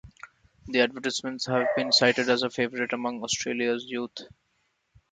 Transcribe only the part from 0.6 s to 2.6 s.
The advertisements have been cited as a